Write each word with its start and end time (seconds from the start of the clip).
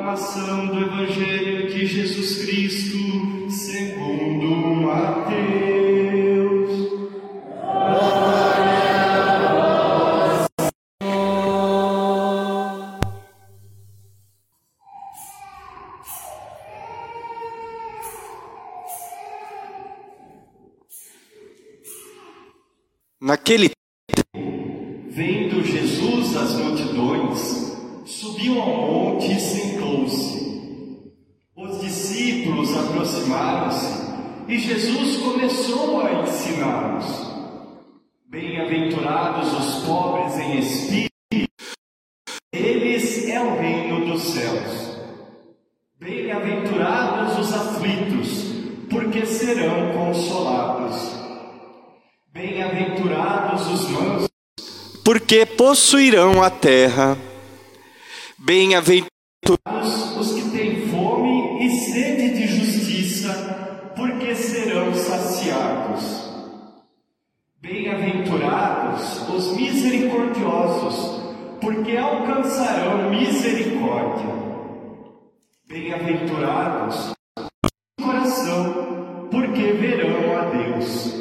Proclamação 0.00 0.66
do 0.68 0.80
Evangelho 0.80 1.68
de 1.68 1.84
Jesus 1.84 2.42
Cristo, 2.42 3.50
segundo 3.50 4.46
Mateus. 4.80 5.20
Naquele 23.20 23.70
Vendo 25.10 25.62
Jesus 25.62 26.36
as 26.36 26.54
multidões, 26.54 27.69
subiu 28.10 28.60
ao 28.60 28.76
monte 28.76 29.32
e 29.32 29.40
sentou-se. 29.40 30.50
Os 31.56 31.80
discípulos 31.80 32.76
aproximaram-se 32.76 34.10
e 34.48 34.58
Jesus 34.58 35.18
começou 35.22 36.00
a 36.00 36.22
ensiná-los. 36.22 37.30
Bem-aventurados 38.28 39.52
os 39.52 39.84
pobres 39.84 40.36
em 40.38 40.58
espírito, 40.58 41.10
eles 42.52 43.28
é 43.28 43.40
o 43.40 43.56
reino 43.56 44.06
dos 44.06 44.22
céus. 44.22 44.98
Bem-aventurados 45.98 47.38
os 47.38 47.52
aflitos, 47.52 48.44
porque 48.88 49.26
serão 49.26 49.92
consolados. 49.92 50.96
Bem-aventurados 52.32 53.66
os 53.68 53.88
mansos 53.90 54.30
porque 55.10 55.44
possuirão 55.44 56.40
a 56.40 56.48
terra. 56.50 57.18
Bem-aventurados 58.42 60.16
os 60.16 60.32
que 60.32 60.50
têm 60.50 60.88
fome 60.88 61.62
e 61.62 61.70
sede 61.78 62.38
de 62.38 62.46
justiça, 62.46 63.92
porque 63.94 64.34
serão 64.34 64.94
saciados. 64.94 66.30
Bem-aventurados 67.60 69.28
os 69.28 69.54
misericordiosos, 69.54 71.20
porque 71.60 71.98
alcançarão 71.98 73.10
misericórdia. 73.10 74.34
Bem-aventurados 75.68 77.12
o 77.38 78.02
coração, 78.02 79.28
porque 79.30 79.72
verão 79.72 80.38
a 80.38 80.44
Deus. 80.46 81.14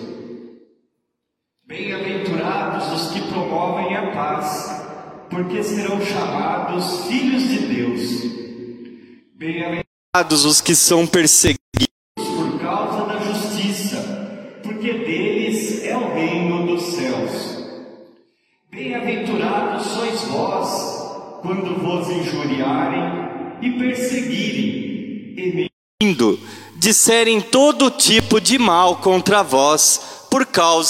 Bem-aventurados 1.66 2.94
os 2.94 3.12
que 3.12 3.28
promovem 3.28 3.94
a 3.94 4.12
paz, 4.12 4.69
porque 5.30 5.64
serão 5.64 6.04
chamados 6.04 7.06
filhos 7.06 7.44
de 7.44 7.60
Deus. 7.60 8.02
Bem-aventurados 9.36 10.46
os 10.46 10.60
que 10.60 10.76
são 10.76 11.06
perseguidos 11.06 11.60
por 12.16 12.60
causa 12.60 13.06
da 13.06 13.20
justiça, 13.20 14.60
porque 14.64 14.92
deles 14.94 15.84
é 15.84 15.96
o 15.96 16.14
reino 16.14 16.66
dos 16.68 16.82
céus. 16.82 17.60
Bem-aventurados 18.72 19.86
sois 19.86 20.22
vós, 20.24 21.42
quando 21.42 21.80
vos 21.80 22.10
injuriarem 22.10 23.60
e 23.62 23.72
perseguirem, 23.78 25.70
e 26.02 26.40
disserem 26.78 27.42
todo 27.42 27.92
tipo 27.92 28.40
de 28.42 28.58
mal 28.58 28.98
contra 28.98 29.44
vós, 29.44 30.26
por 30.30 30.46
causa 30.46 30.90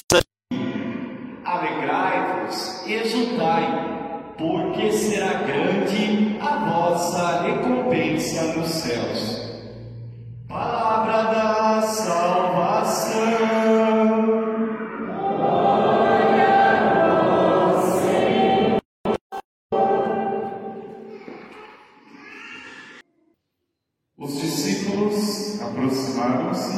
aproximaram-se 26.19 26.75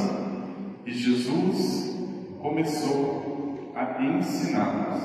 e 0.86 0.92
Jesus 0.92 1.96
começou 2.42 3.74
a 3.76 4.02
ensiná-los. 4.02 5.02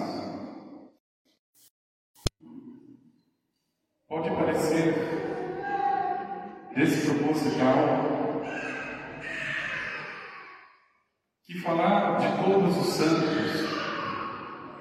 Pode 4.08 4.30
parecer 4.30 4.94
desproposital 6.74 8.06
que 11.44 11.60
falar 11.60 12.18
de 12.18 12.44
todos 12.44 12.76
os 12.76 12.94
santos 12.94 13.66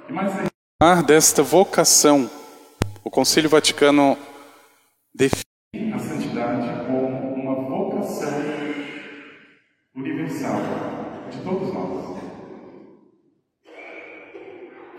e 0.09 0.13
mais 0.13 0.33
falar 0.79 1.03
desta 1.03 1.41
vocação, 1.41 2.29
o 3.03 3.09
Concílio 3.09 3.49
Vaticano 3.49 4.17
define 5.13 5.44
de 11.31 11.41
todos 11.43 11.73
nós. 11.73 12.15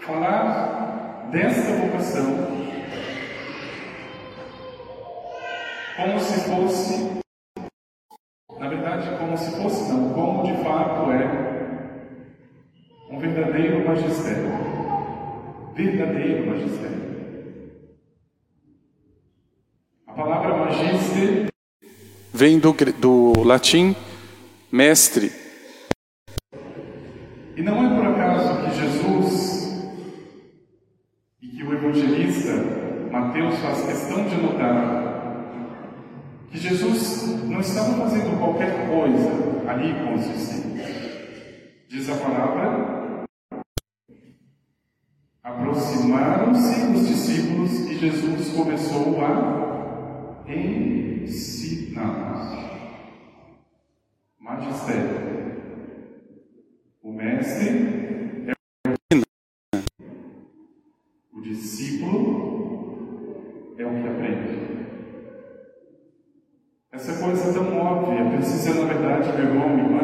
Falar 0.01 1.29
desta 1.31 1.73
vocação 1.73 2.57
como 5.97 6.21
se 6.21 6.41
fosse, 6.41 7.11
na 8.59 8.69
verdade, 8.69 9.17
como 9.19 9.37
se 9.37 9.51
fosse, 9.53 9.93
não, 9.93 10.13
como 10.13 10.43
de 10.45 10.63
fato 10.63 11.11
é 11.11 11.57
um 13.11 13.19
verdadeiro 13.19 13.87
magistério. 13.87 14.51
Verdadeiro 15.75 16.47
magistério. 16.47 17.07
A 20.07 20.13
palavra 20.13 20.57
magister 20.57 21.47
vem 22.33 22.59
do, 22.59 22.75
do 22.99 23.43
latim 23.43 23.97
mestre. 24.71 25.33
E 27.57 27.63
não 27.63 27.85
é 27.85 27.97
por 27.97 28.07
acaso 28.07 28.65
que 28.65 28.75
Jesus 28.81 29.57
e 31.41 31.49
que 31.49 31.63
o 31.63 31.73
evangelista 31.73 32.53
Mateus 33.11 33.59
faz 33.61 33.87
questão 33.87 34.29
de 34.29 34.37
notar 34.37 35.07
que 36.51 36.59
Jesus 36.59 37.45
não 37.45 37.61
estava 37.61 37.95
fazendo 37.95 38.39
qualquer 38.39 38.89
coisa 38.89 39.31
ali 39.69 39.95
com 39.95 40.15
os 40.15 40.25
discípulos. 40.25 40.87
Diz 41.89 42.11
a 42.11 42.17
palavra: 42.17 43.25
aproximaram-se 45.43 46.81
os 46.93 47.09
discípulos 47.09 47.73
e 47.91 47.99
Jesus 47.99 48.49
começou 48.55 49.21
a 49.25 50.45
ensiná-los. 50.49 51.37
Magistério. 54.57 55.27
O 57.03 57.13
mestre 57.13 57.69
é 58.47 58.53
o 61.33 61.41
discípulo 61.43 62.47
é 63.79 63.85
o 63.85 63.91
que 63.91 64.09
aprende. 64.09 64.57
Essa 66.91 67.23
coisa 67.23 67.53
tão 67.53 67.77
óbvia 67.77 68.31
precisa, 68.31 68.75
na 68.75 68.87
verdade, 68.87 69.33
meu 69.37 69.47
irmão, 69.47 69.69
minha 69.69 69.85
irmã, 69.85 70.03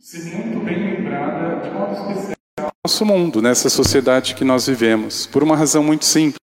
ser 0.00 0.36
muito 0.36 0.64
bem 0.64 0.96
lembrada 0.96 1.60
de 1.60 1.70
modo 1.70 1.92
especial. 1.92 2.34
Nosso 2.86 3.04
mundo, 3.04 3.42
nessa 3.42 3.68
sociedade 3.68 4.34
que 4.34 4.44
nós 4.44 4.66
vivemos, 4.66 5.26
por 5.26 5.42
uma 5.42 5.56
razão 5.56 5.82
muito 5.84 6.06
simples. 6.06 6.38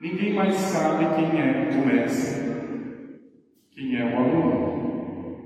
Ninguém 0.00 0.34
mais 0.34 0.54
sabe 0.54 1.04
quem 1.16 1.40
é 1.40 1.70
o 1.70 1.86
mestre, 1.86 2.53
quem 3.74 3.96
é 3.96 4.04
o 4.04 4.16
aluno. 4.16 5.36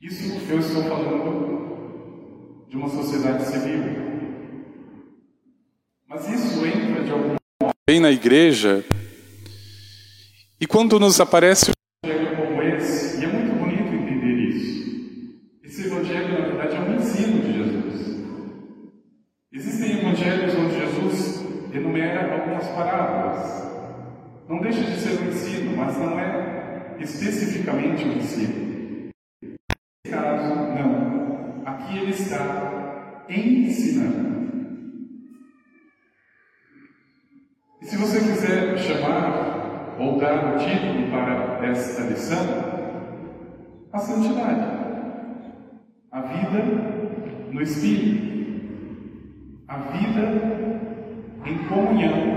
Isso 0.00 0.32
eu 0.48 0.60
estou 0.60 0.82
falando 0.84 2.66
de 2.68 2.76
uma 2.76 2.88
sociedade 2.88 3.44
civil. 3.46 3.82
Mas 6.06 6.28
isso 6.28 6.64
entra 6.64 7.02
de 7.02 7.10
algum 7.10 7.36
Vem 7.88 8.00
na 8.00 8.10
igreja 8.10 8.84
e 10.60 10.66
quando 10.66 11.00
nos 11.00 11.20
aparece 11.20 11.72
evangelho 12.04 12.36
como 12.36 12.62
esse, 12.62 13.20
e 13.20 13.24
é 13.24 13.28
muito 13.28 13.58
bonito 13.58 13.94
entender 13.94 14.48
isso. 14.48 15.40
Esse 15.62 15.86
evangelho, 15.86 16.32
na 16.32 16.46
verdade, 16.46 16.76
é 16.76 16.80
um 16.80 16.96
ensino 16.96 17.42
de 17.42 17.52
Jesus. 17.52 18.26
Existem 19.52 19.98
evangelhos 19.98 20.54
onde 20.54 20.78
Jesus 20.78 21.44
enumera 21.72 22.34
algumas 22.34 22.66
parábolas. 22.68 23.65
Não 24.48 24.60
deixa 24.60 24.82
de 24.84 24.96
ser 24.96 25.20
um 25.20 25.28
ensino, 25.28 25.76
mas 25.76 25.98
não 25.98 26.18
é 26.20 26.96
especificamente 27.00 28.04
um 28.04 28.12
ensino. 28.12 29.10
Nesse 29.42 30.16
caso, 30.16 30.54
não. 30.54 31.62
Aqui 31.66 31.98
ele 31.98 32.12
está 32.12 33.24
ensinando. 33.28 34.36
E 37.82 37.86
se 37.86 37.96
você 37.96 38.20
quiser 38.20 38.78
chamar 38.78 39.96
ou 39.98 40.18
dar 40.18 40.54
o 40.54 40.58
título 40.58 41.10
para 41.10 41.66
esta 41.66 42.02
lição, 42.02 42.46
a 43.92 43.98
santidade, 43.98 44.76
a 46.12 46.20
vida 46.20 46.64
no 47.50 47.62
Espírito, 47.62 48.26
a 49.66 49.76
vida 49.78 50.76
em 51.44 51.58
comunhão 51.68 52.36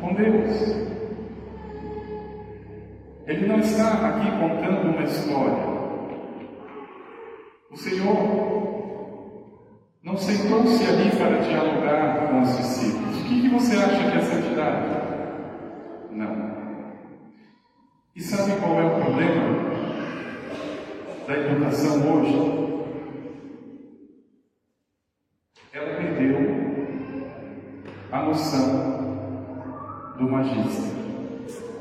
com 0.00 0.14
Deus. 0.14 0.87
Ele 3.28 3.46
não 3.46 3.58
está 3.60 4.08
aqui 4.08 4.30
contando 4.40 4.88
uma 4.88 5.02
história. 5.02 5.78
O 7.70 7.76
Senhor 7.76 8.16
não 10.02 10.16
sentou-se 10.16 10.82
ali 10.86 11.10
para 11.10 11.38
dialogar 11.42 12.26
com 12.26 12.40
os 12.40 12.56
discípulos. 12.56 13.20
O 13.20 13.24
que, 13.24 13.42
que 13.42 13.48
você 13.50 13.76
acha 13.76 14.10
que 14.10 14.16
é 14.16 14.20
santidade? 14.22 14.88
Não. 16.10 16.56
E 18.16 18.22
sabe 18.22 18.58
qual 18.60 18.80
é 18.80 18.86
o 18.86 19.04
problema 19.04 19.58
da 21.26 21.34
educação 21.36 22.10
hoje? 22.10 22.78
Ela 25.74 25.96
perdeu 25.98 26.38
a 28.10 28.22
noção 28.22 30.16
do 30.16 30.30
magista, 30.30 30.96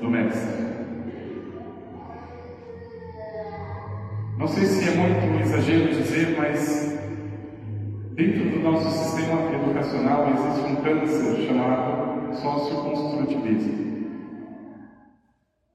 do 0.01 0.09
mestre. 0.09 0.76
Não 4.47 4.53
sei 4.53 4.65
se 4.65 4.87
é 4.87 4.95
muito 4.95 5.41
exagero 5.41 5.89
dizer, 5.89 6.37
mas 6.37 6.97
dentro 8.13 8.49
do 8.49 8.59
nosso 8.59 8.89
sistema 8.91 9.41
educacional 9.53 10.25
existe 10.29 10.71
um 10.71 10.75
câncer 10.77 11.45
chamado 11.45 12.33
socioconstrutivismo. 12.33 14.07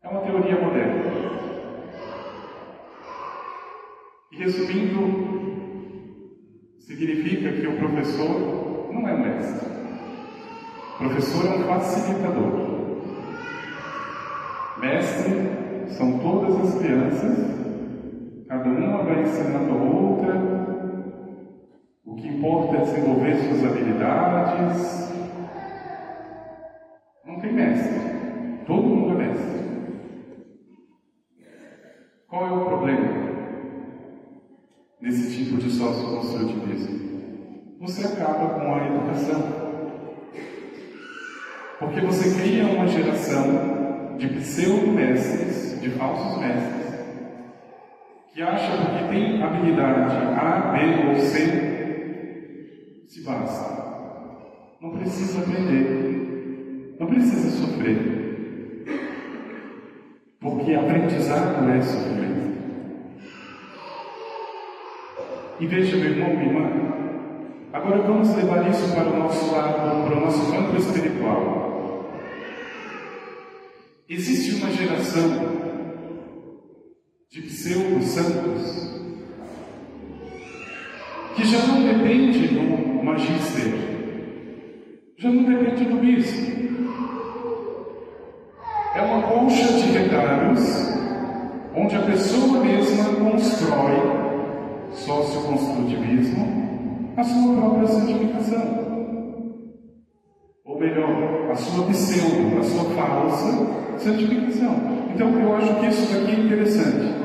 É 0.02 0.08
uma 0.08 0.22
teoria 0.22 0.58
moderna. 0.58 1.12
E 4.32 4.36
resumindo, 4.38 5.92
significa 6.78 7.52
que 7.52 7.66
o 7.66 7.76
professor 7.76 8.90
não 8.90 9.06
é 9.06 9.18
mestre. 9.18 9.68
O 10.94 10.96
professor 10.96 11.44
é 11.44 11.56
um 11.58 11.64
facilitador. 11.64 12.52
Mestre 14.80 15.90
são 15.90 16.18
todas 16.20 16.68
as 16.68 16.78
crianças 16.80 17.61
Cada 18.52 18.68
uma 18.68 19.02
vai 19.02 19.22
ensinando 19.22 19.72
a 19.72 19.82
outra. 19.82 20.34
O 22.04 22.14
que 22.16 22.28
importa 22.28 22.76
é 22.76 22.80
desenvolver 22.82 23.34
suas 23.36 23.64
habilidades. 23.64 25.10
Não 27.24 27.40
tem 27.40 27.50
mestre. 27.50 27.98
Todo 28.66 28.82
mundo 28.82 29.12
é 29.12 29.26
mestre. 29.26 29.62
Qual 32.28 32.46
é 32.46 32.52
o 32.52 32.66
problema 32.66 33.08
nesse 35.00 35.34
tipo 35.34 35.56
de 35.56 35.70
sócio-construtivismo? 35.70 37.78
Você 37.80 38.06
acaba 38.06 38.50
com 38.50 38.74
a 38.74 38.86
educação. 38.86 39.42
Porque 41.78 42.02
você 42.02 42.38
cria 42.38 42.66
uma 42.66 42.86
geração 42.86 44.14
de 44.18 44.28
pseudo-mestres, 44.28 45.80
de 45.80 45.88
falsos 45.92 46.38
mestres, 46.38 46.81
que 48.32 48.40
acha 48.40 48.72
que 48.78 49.08
tem 49.10 49.42
habilidade 49.42 50.16
A, 50.38 50.72
B 50.72 51.08
ou 51.08 51.16
C, 51.16 53.04
se 53.06 53.20
basta. 53.22 53.82
Não 54.80 54.96
precisa 54.96 55.40
aprender, 55.40 56.96
não 56.98 57.06
precisa 57.06 57.50
sofrer. 57.50 58.84
Porque 60.40 60.74
aprendizado 60.74 61.68
é 61.70 61.82
sofrimento. 61.82 62.52
E 65.60 65.66
veja, 65.66 65.96
meu 65.96 66.10
irmão, 66.10 66.30
minha 66.30 66.46
irmã, 66.46 66.70
agora 67.72 67.98
vamos 67.98 68.34
levar 68.34 68.68
isso 68.68 68.94
para 68.94 69.08
o 69.08 69.18
nosso 69.18 69.54
lado, 69.54 70.08
para 70.08 70.16
o 70.16 70.20
nosso 70.20 70.50
campo 70.50 70.76
espiritual. 70.76 72.10
Existe 74.08 74.56
uma 74.56 74.70
geração 74.70 75.62
de 77.32 77.40
pseudo-santos, 77.40 78.92
que 81.34 81.46
já 81.46 81.66
não 81.66 81.82
depende 81.82 82.48
do 82.48 83.02
magister, 83.02 83.72
já 85.16 85.30
não 85.30 85.44
depende 85.44 85.86
do 85.86 85.96
bispo. 85.96 86.52
É 88.94 89.00
uma 89.00 89.22
colcha 89.22 89.64
de 89.64 89.92
retalhos 89.92 90.60
onde 91.74 91.96
a 91.96 92.02
pessoa 92.02 92.62
mesma 92.62 93.14
constrói, 93.14 93.96
socioconstrutivismo, 94.92 97.14
a 97.16 97.24
sua 97.24 97.56
própria 97.56 97.88
santificação. 97.88 98.82
Ou 100.66 100.78
melhor, 100.78 101.50
a 101.50 101.54
sua 101.54 101.86
pseudo, 101.86 102.58
a 102.58 102.62
sua 102.62 102.84
falsa 102.94 103.96
santificação. 103.96 104.76
Então 105.14 105.30
eu 105.40 105.56
acho 105.56 105.80
que 105.80 105.86
isso 105.86 106.12
daqui 106.12 106.32
é 106.32 106.44
interessante. 106.44 107.21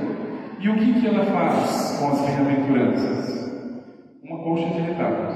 E 0.68 0.70
o 0.70 0.76
que, 0.76 1.00
que 1.00 1.08
ela 1.08 1.24
faz 1.24 1.98
com 1.98 2.10
as 2.10 2.22
bem-aventuranças? 2.24 3.50
Uma 4.22 4.38
colcha 4.44 4.68
de 4.68 4.82
retalhos. 4.82 5.34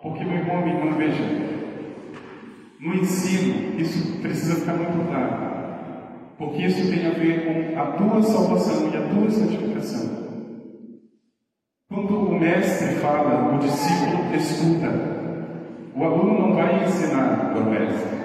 Porque, 0.00 0.22
meu 0.22 0.36
irmão, 0.36 0.62
minha 0.62 0.76
irmã, 0.76 0.96
veja, 0.96 1.24
no 2.78 2.94
ensino, 2.94 3.80
isso 3.80 4.20
precisa 4.20 4.60
ficar 4.60 4.74
muito 4.74 5.08
claro. 5.08 5.34
Porque 6.38 6.66
isso 6.66 6.88
tem 6.88 7.04
a 7.04 7.14
ver 7.14 7.74
com 7.74 7.80
a 7.80 7.86
tua 7.96 8.22
salvação 8.22 8.92
e 8.92 8.96
a 8.96 9.08
tua 9.08 9.28
santificação. 9.28 10.08
Quando 11.88 12.28
o 12.28 12.38
mestre 12.38 13.00
fala, 13.00 13.56
o 13.56 13.58
discípulo 13.58 14.32
escuta. 14.36 14.88
O 15.96 16.04
aluno 16.04 16.46
não 16.46 16.54
vai 16.54 16.84
ensinar 16.84 17.50
para 17.52 17.60
o 17.60 17.70
mestre. 17.70 18.18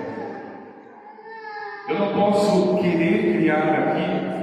Eu 1.90 1.98
não 1.98 2.14
posso 2.14 2.78
querer 2.78 3.36
criar 3.36 3.64
aqui 3.64 4.42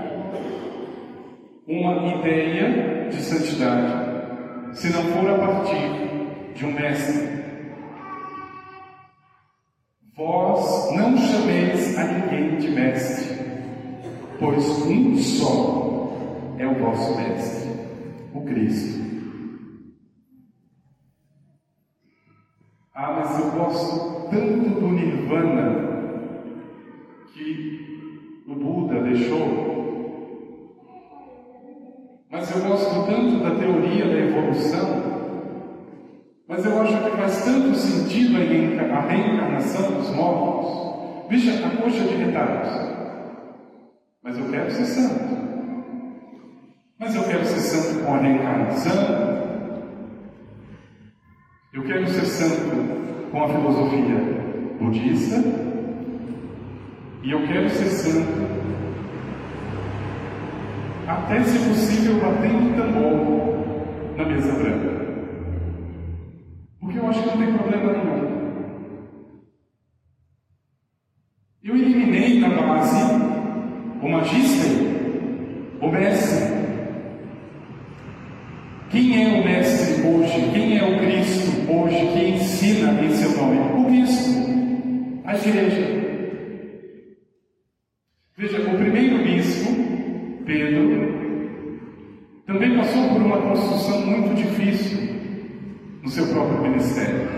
uma 1.69 2.15
ideia 2.15 3.11
de 3.11 3.20
santidade, 3.20 4.79
se 4.79 4.91
não 4.91 5.03
for 5.05 5.29
a 5.29 5.38
partir 5.38 6.55
de 6.55 6.65
um 6.65 6.73
mestre. 6.73 7.38
Vós 10.17 10.97
não 10.97 11.17
chameis 11.19 11.97
a 11.99 12.05
ninguém 12.05 12.57
de 12.57 12.71
mestre, 12.71 13.37
pois 14.40 14.66
um 14.87 15.14
só 15.19 16.16
é 16.59 16.66
o 16.66 16.75
vosso 16.75 17.14
mestre, 17.19 17.71
o 18.33 18.40
Cristo. 18.47 19.07
Ah, 22.95 23.12
mas 23.12 23.38
eu 23.38 23.50
gosto 23.52 24.31
tanto 24.31 24.81
do 24.81 24.88
Nirvana 24.88 25.88
que 27.33 28.43
o 28.49 28.54
Buda 28.54 29.02
deixou 29.02 29.77
mas 32.49 32.57
eu 32.57 32.69
gosto 32.69 33.07
tanto 33.07 33.43
da 33.43 33.50
teoria 33.57 34.07
da 34.07 34.19
evolução, 34.19 35.02
mas 36.49 36.64
eu 36.64 36.81
acho 36.81 37.05
que 37.05 37.17
faz 37.17 37.45
tanto 37.45 37.75
sentido 37.75 38.37
a 38.38 39.00
reencarnação 39.00 39.93
dos 39.93 40.09
mortos. 40.14 41.28
Veja 41.28 41.67
a 41.67 41.71
coxa 41.76 42.05
de 42.05 42.14
retalhos. 42.14 42.97
Mas 44.23 44.38
eu 44.38 44.49
quero 44.49 44.71
ser 44.71 44.85
santo. 44.87 45.38
Mas 46.99 47.14
eu 47.14 47.23
quero 47.25 47.45
ser 47.45 47.61
santo 47.61 48.05
com 48.05 48.14
a 48.14 48.19
reencarnação. 48.19 48.93
Eu 51.75 51.83
quero 51.83 52.09
ser 52.09 52.25
santo 52.25 53.31
com 53.31 53.43
a 53.43 53.49
filosofia 53.49 54.17
budista. 54.81 55.37
E 57.23 57.31
eu 57.31 57.47
quero 57.47 57.69
ser 57.69 57.90
santo 57.90 58.58
até 61.09 61.43
se 61.43 61.59
possível 61.67 62.21
batendo 62.21 62.77
tambor 62.77 64.15
na 64.15 64.25
mesa 64.27 64.53
branca. 64.53 64.99
Porque 66.81 66.99
eu 66.99 67.09
acho 67.09 67.23
que 67.23 67.29
não 67.29 67.38
tem 67.38 67.55
problema 67.55 67.93
nenhum. 67.93 68.29
Eu 71.65 71.77
eliminei 71.77 72.41
da 72.41 72.49
base 72.50 73.15
o 74.03 74.09
magister, 74.09 74.71
o 75.81 75.88
mestre. 75.91 76.59
Quem 78.91 79.25
é 79.25 79.41
o 79.41 79.45
mestre 79.45 80.07
hoje? 80.07 80.50
Quem 80.53 80.79
é 80.79 80.85
o 80.85 80.99
Cristo 80.99 81.73
hoje 81.73 82.07
que 82.12 82.29
ensina 82.29 83.03
em 83.03 83.11
seu 83.12 83.31
nome? 83.31 83.59
O 83.59 83.91
bispo, 83.91 85.25
a 85.25 85.35
igreja. 85.35 85.99
Veja, 88.37 88.61
o 88.61 88.79
primeiro 88.79 89.23
bispo 89.25 89.88
Pedro 90.49 90.88
também 92.49 92.78
passou 92.78 93.11
por 93.11 93.21
uma 93.21 93.37
construção 93.43 94.07
muito 94.07 94.35
difícil 94.35 95.07
no 96.02 96.09
seu 96.09 96.26
próprio 96.28 96.62
ministério. 96.62 97.28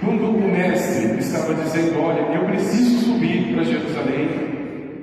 Quando 0.00 0.30
o 0.30 0.48
mestre 0.48 1.18
estava 1.18 1.54
dizendo: 1.54 2.00
Olha, 2.00 2.20
eu 2.20 2.44
preciso 2.44 3.04
subir 3.04 3.52
para 3.52 3.64
Jerusalém, 3.64 4.28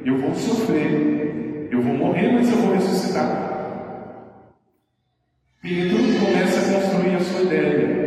eu 0.05 0.17
vou 0.19 0.33
sofrer, 0.33 1.67
eu 1.69 1.81
vou 1.81 1.95
morrer, 1.95 2.31
mas 2.31 2.49
eu 2.49 2.57
vou 2.59 2.75
ressuscitar. 2.75 3.51
Pedro 5.61 5.97
começa 5.97 6.59
a 6.59 6.79
construir 6.79 7.15
a 7.15 7.19
sua 7.19 7.41
ideia. 7.41 8.05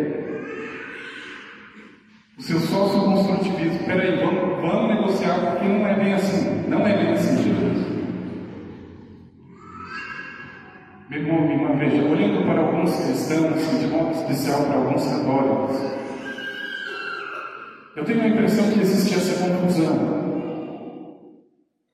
O 2.39 2.43
seu 2.43 2.59
sócio 2.61 3.03
construtivismo: 3.03 3.85
Peraí, 3.85 4.17
vamos, 4.17 4.63
vamos 4.63 4.95
negociar, 4.95 5.41
porque 5.41 5.69
não 5.69 5.87
é 5.87 5.95
bem 5.95 6.15
assim. 6.15 6.28
Meu 11.11 11.23
irmão, 11.23 11.41
minha 11.41 11.55
irmã, 11.55 11.75
veja, 11.77 12.05
olhando 12.05 12.45
para 12.45 12.61
alguns 12.61 12.95
cristãos, 12.97 13.63
e 13.73 13.79
de 13.79 13.87
modo 13.87 14.11
especial 14.11 14.63
para 14.65 14.75
alguns 14.75 15.03
católicos, 15.07 15.77
eu 17.97 18.05
tenho 18.05 18.23
a 18.25 18.29
impressão 18.29 18.71
que 18.71 18.81
existe 18.81 19.15
essa 19.15 19.43
confusão. 19.43 20.19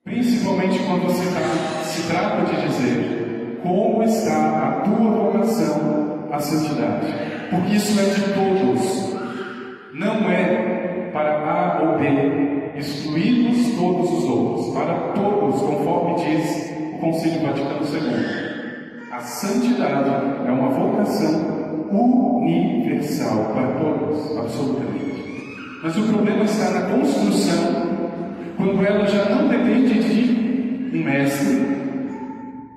Principalmente 0.03 0.79
quando 0.79 1.09
se, 1.11 1.33
tá, 1.33 1.39
se 1.85 2.07
trata 2.09 2.41
de 2.43 2.67
dizer 2.67 3.61
como 3.63 4.03
está 4.03 4.67
a 4.67 4.81
tua 4.81 5.09
vocação 5.09 6.27
à 6.33 6.39
santidade. 6.39 7.07
Porque 7.49 7.75
isso 7.77 7.97
é 7.97 8.03
de 8.03 8.33
todos. 8.33 9.15
Não 9.93 10.29
é 10.29 11.09
para 11.13 11.39
A 11.39 11.81
ou 11.83 11.99
B, 11.99 12.77
excluídos 12.77 13.77
todos 13.77 14.11
os 14.11 14.23
outros, 14.25 14.73
para 14.73 15.13
todos, 15.13 15.61
conforme 15.61 16.15
diz 16.15 16.69
o 16.95 16.97
Concílio 16.97 17.47
Vaticano 17.47 17.79
II. 17.81 18.44
A 19.15 19.21
santidade 19.21 20.09
é 20.45 20.51
uma 20.51 20.67
vocação 20.71 21.89
universal 21.89 23.45
para 23.53 23.79
todos, 23.79 24.37
absolutamente. 24.37 25.79
Mas 25.81 25.95
o 25.95 26.07
problema 26.09 26.43
está 26.43 26.71
na 26.71 26.89
construção, 26.89 28.17
quando 28.57 28.85
ela 28.85 29.05
já 29.05 29.29
não 29.29 29.47
depende 29.47 30.03
de 30.03 30.97
um 30.97 31.01
mestre, 31.01 31.55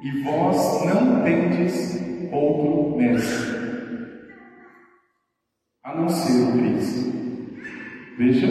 e 0.04 0.22
vós 0.22 0.84
não 0.86 1.24
tendes 1.24 2.00
outro 2.30 2.96
mestre, 2.96 3.58
a 5.82 5.96
não 5.96 6.08
ser 6.08 6.40
o 6.40 6.52
Cristo. 6.52 7.12
Veja, 8.16 8.46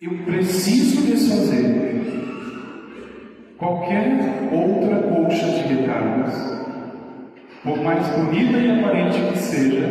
eu 0.00 0.24
preciso 0.24 1.02
desfazer 1.02 1.82
qualquer 3.62 4.18
outra 4.52 5.02
colcha 5.02 5.46
de 5.46 5.74
retalhos, 5.74 6.34
por 7.62 7.80
mais 7.80 8.04
bonita 8.08 8.58
e 8.58 8.80
aparente 8.80 9.32
que 9.32 9.38
seja, 9.38 9.86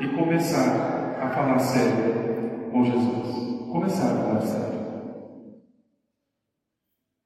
e 0.00 0.06
começar 0.16 1.18
a 1.20 1.28
falar 1.30 1.58
sério 1.58 2.70
com 2.70 2.84
Jesus. 2.84 3.68
Começar 3.72 4.12
a 4.12 4.16
falar 4.22 4.40
sério. 4.42 4.78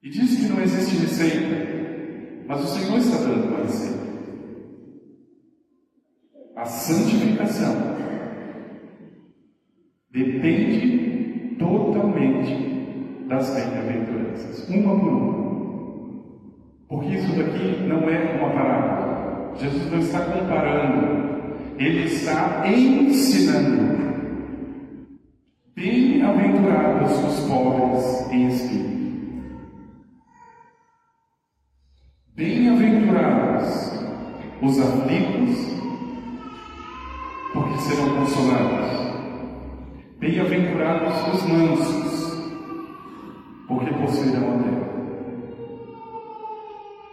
E 0.02 0.08
diz 0.08 0.38
que 0.38 0.50
não 0.50 0.62
existe 0.62 1.02
receita, 1.02 2.44
mas 2.46 2.64
o 2.64 2.68
Senhor 2.68 2.96
está 2.96 3.18
dando 3.18 3.48
uma 3.48 3.58
receita. 3.58 4.02
A 6.56 6.64
santificação 6.64 7.76
depende 10.10 11.56
totalmente 11.58 12.72
das 13.28 13.50
bem-aventuranças, 13.54 14.68
uma 14.68 14.98
por 14.98 15.08
uma. 15.08 15.42
Porque 16.88 17.14
isso 17.14 17.36
daqui 17.36 17.86
não 17.86 18.08
é 18.08 18.38
uma 18.38 18.50
parábola. 18.50 19.56
Jesus 19.56 19.90
não 19.90 19.98
está 19.98 20.20
comparando, 20.20 21.52
ele 21.78 22.04
está 22.04 22.64
ensinando. 22.68 24.02
Bem-aventurados 25.74 27.12
os 27.12 27.48
pobres 27.48 28.30
em 28.30 28.48
espírito. 28.48 28.92
Bem-aventurados 32.34 33.92
os 34.62 34.78
aflitos, 34.78 35.58
porque 37.52 37.78
serão 37.78 38.16
consolados. 38.16 38.82
Bem-aventurados 40.18 41.34
os 41.34 41.42
mansos, 41.48 42.21
porque 43.68 43.92
possuirão 43.94 44.54
a 44.54 44.62
terra. 44.62 44.92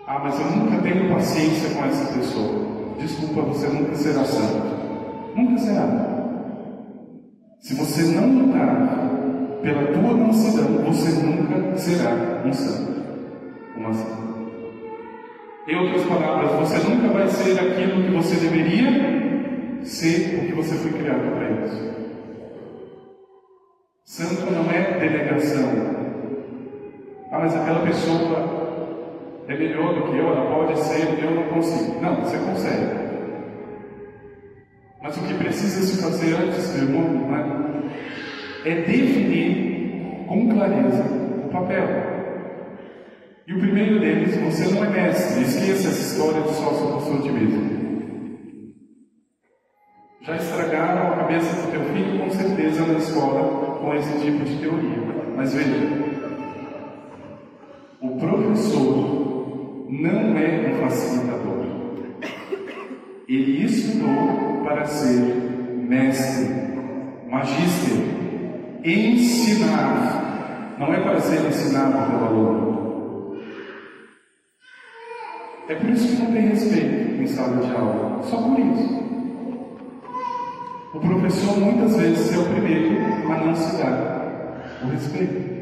Ah, 0.08 0.20
mas 0.24 0.40
eu 0.40 0.46
nunca 0.58 0.82
tenho 0.82 1.14
paciência 1.14 1.70
com 1.70 1.86
essa 1.86 2.14
pessoa. 2.14 2.96
Desculpa, 3.00 3.42
você 3.42 3.68
nunca 3.68 3.96
será 3.96 4.26
santo. 4.26 4.80
Nunca 5.36 5.58
será. 5.60 6.10
Se 7.60 7.76
você 7.76 8.04
não 8.16 8.28
lutar 8.28 8.90
pela 9.62 9.88
tua 9.92 10.18
mansidão, 10.18 10.84
você 10.86 11.12
nunca 11.22 11.78
será 11.78 12.42
um 12.46 12.52
santo. 12.52 13.04
Uma 13.78 13.94
santa. 13.94 14.30
Em 15.68 15.76
outras 15.76 16.04
palavras, 16.06 16.52
você 16.54 16.90
nunca 16.90 17.10
vai 17.10 17.28
ser 17.28 17.60
aquilo 17.60 18.04
que 18.04 18.12
você 18.12 18.36
deveria 18.36 19.20
ser 19.84 20.40
porque 20.40 20.54
você 20.54 20.76
foi 20.76 20.92
criado 20.92 21.32
para 21.36 21.52
isso. 21.52 21.90
Santo 24.04 24.52
não 24.52 24.72
é 24.72 24.98
delegação. 25.00 25.99
Ah, 27.32 27.40
mas 27.40 27.56
aquela 27.56 27.86
pessoa 27.86 28.60
é 29.48 29.56
melhor 29.56 29.94
do 29.94 30.12
que 30.12 30.18
eu, 30.18 30.28
ela 30.28 30.56
pode 30.56 30.80
ser, 30.80 31.24
eu 31.24 31.32
não 31.32 31.44
consigo. 31.44 32.02
Não, 32.02 32.16
você 32.22 32.38
consegue. 32.38 33.10
Mas 35.02 35.16
o 35.16 35.22
que 35.22 35.34
precisa 35.36 35.82
se 35.82 36.02
fazer 36.02 36.36
antes, 36.36 36.76
meu 36.76 36.84
irmão, 36.84 37.30
né, 37.30 37.90
é 38.66 38.76
definir 38.76 40.26
com 40.28 40.50
clareza 40.50 41.04
o 41.46 41.50
papel. 41.50 41.88
E 43.48 43.54
o 43.54 43.60
primeiro 43.60 44.00
deles, 44.00 44.36
você 44.38 44.72
não 44.74 44.86
é 44.86 44.90
mestre. 44.90 45.42
Esqueça 45.42 45.88
essa 45.88 46.02
história 46.02 46.42
do 46.42 46.50
sócio 46.50 46.88
consultivismo. 46.88 47.80
Já 50.22 50.36
estragaram 50.36 51.14
a 51.14 51.18
cabeça 51.18 51.56
do 51.56 51.72
teu 51.72 51.82
filho, 51.86 52.20
com 52.20 52.30
certeza, 52.30 52.86
na 52.86 53.00
escola, 53.00 53.80
com 53.80 53.96
esse 53.96 54.20
tipo 54.20 54.46
de 54.46 54.58
teoria. 54.58 55.00
Mas 55.36 55.54
veja, 55.54 55.99
professor 58.20 59.86
não 59.90 60.38
é 60.38 60.70
um 60.70 60.82
facilitador. 60.84 61.66
Ele 63.28 63.66
estudou 63.66 64.64
para 64.64 64.86
ser 64.86 65.20
mestre, 65.88 66.54
magíster, 67.30 67.98
ensinar. 68.84 70.76
Não 70.78 70.94
é 70.94 71.00
para 71.02 71.20
ser 71.20 71.46
ensinado 71.48 72.12
pelo 72.12 72.26
aluno. 72.26 73.40
É 75.68 75.76
por 75.76 75.90
isso 75.90 76.08
que 76.08 76.24
não 76.24 76.32
tem 76.32 76.48
respeito 76.48 77.22
em 77.22 77.28
sala 77.28 77.58
de 77.58 77.72
aula. 77.72 78.24
Só 78.24 78.38
por 78.38 78.60
isso. 78.60 79.00
O 80.94 81.00
professor 81.00 81.60
muitas 81.60 81.96
vezes 81.96 82.34
é 82.34 82.38
o 82.40 82.46
primeiro 82.46 83.06
a 83.32 83.46
não 83.46 83.56
se 83.56 83.78
dar 83.78 84.80
o 84.84 84.88
respeito. 84.88 85.59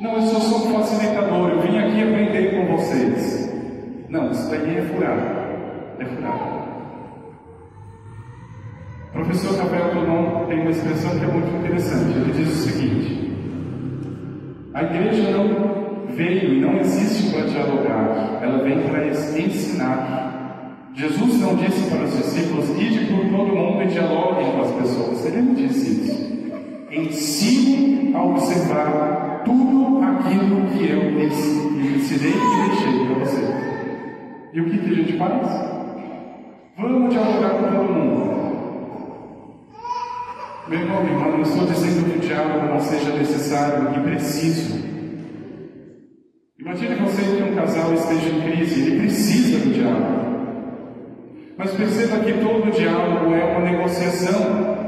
Não, 0.00 0.14
eu 0.14 0.22
só 0.22 0.40
sou 0.40 0.66
um 0.66 0.78
facilitador, 0.78 1.50
eu 1.50 1.60
vim 1.60 1.76
aqui 1.76 2.02
aprender 2.02 2.54
com 2.54 2.74
vocês. 2.74 3.52
Não, 4.08 4.30
isso 4.30 4.48
daí 4.48 4.78
é 4.78 4.82
furado. 4.82 5.20
É 5.98 6.04
furado. 6.06 6.60
O 9.08 9.12
professor 9.12 9.58
Rafael 9.58 9.90
Tonon 9.90 10.46
tem 10.46 10.60
uma 10.60 10.70
expressão 10.70 11.18
que 11.18 11.24
é 11.24 11.28
muito 11.28 11.54
interessante. 11.54 12.16
Ele 12.16 12.32
diz 12.32 12.48
o 12.48 12.62
seguinte: 12.62 13.30
a 14.72 14.82
igreja 14.84 15.30
não 15.32 16.06
veio 16.08 16.54
e 16.54 16.60
não 16.60 16.78
existe 16.78 17.34
para 17.34 17.46
dialogar, 17.46 18.40
ela 18.42 18.62
vem 18.64 18.80
para 18.80 19.06
ensinar. 19.06 20.28
Jesus 20.94 21.40
não 21.40 21.56
disse 21.56 21.90
para 21.90 22.04
os 22.04 22.16
discípulos, 22.16 22.70
ide 22.70 23.04
por 23.06 23.20
todo 23.36 23.54
mundo 23.54 23.82
e 23.82 23.86
dialoguem 23.88 24.50
com 24.50 24.62
as 24.62 24.70
pessoas. 24.72 25.26
Ele 25.26 25.42
não 25.42 25.54
disse 25.54 25.90
isso. 25.90 26.30
Ensine 26.90 28.14
a 28.14 28.24
observar 28.24 29.29
tudo 29.44 30.02
aquilo 30.02 30.66
que 30.68 30.90
eu 30.90 31.20
ensinei 31.20 32.32
e 32.32 32.68
deixei 32.68 33.06
para 33.06 33.14
vocês. 33.18 33.50
E 34.52 34.60
o 34.60 34.64
que, 34.64 34.78
que 34.78 34.90
a 34.90 34.94
gente 34.94 35.16
faz? 35.16 35.80
Vamos 36.76 37.10
dialogar 37.12 37.50
com 37.50 37.62
todo 37.62 37.92
mundo. 37.92 38.30
Meu 40.68 40.80
irmão, 40.80 41.02
não 41.04 41.42
estou 41.42 41.66
dizendo 41.66 42.10
que 42.10 42.18
o 42.18 42.20
diálogo 42.20 42.66
não 42.66 42.80
seja 42.80 43.16
necessário 43.16 43.88
e 43.96 44.00
preciso. 44.00 44.78
Imagine 46.58 46.94
você 46.96 47.22
que 47.22 47.42
um 47.42 47.54
casal 47.56 47.94
esteja 47.94 48.28
em 48.28 48.40
crise, 48.42 48.80
ele 48.80 49.00
precisa 49.00 49.58
do 49.58 49.74
diálogo. 49.74 50.20
Mas 51.56 51.72
perceba 51.72 52.24
que 52.24 52.32
todo 52.34 52.70
diálogo 52.70 53.34
é 53.34 53.44
uma 53.44 53.60
negociação. 53.60 54.79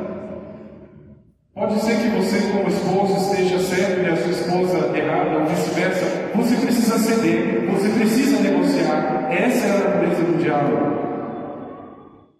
Pode 1.54 1.80
ser 1.80 1.96
que 2.00 2.08
você, 2.16 2.50
como 2.50 2.66
esposo, 2.66 3.30
esteja 3.30 3.58
certo 3.58 4.00
e 4.00 4.08
a 4.08 4.16
sua 4.16 4.30
esposa 4.30 4.96
errada, 4.96 5.38
ou 5.38 5.46
vice-versa. 5.46 6.30
Você 6.34 6.56
precisa 6.56 6.98
ceder, 6.98 7.70
você 7.70 7.88
precisa 7.90 8.40
negociar. 8.40 9.30
Essa 9.30 9.66
é 9.66 9.70
a 9.70 9.84
natureza 9.84 10.22
do 10.22 10.42
diálogo. 10.42 11.02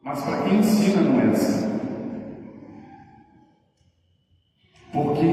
Mas 0.03 0.19
para 0.23 0.43
quem 0.45 0.59
ensina 0.61 1.03
não 1.03 1.21
é 1.21 1.25
assim. 1.25 1.73
Porque 4.93 5.27